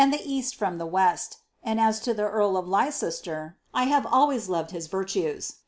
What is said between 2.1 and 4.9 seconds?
the earl of Leicester, I have always loved his